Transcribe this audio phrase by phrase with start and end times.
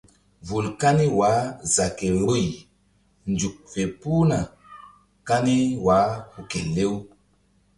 [0.47, 1.39] Vul kani wah
[1.73, 4.39] za ke vbuyzuk fe puhna
[5.27, 6.93] kani wah hu kelew.